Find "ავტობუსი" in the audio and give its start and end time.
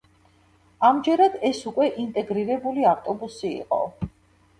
2.93-3.53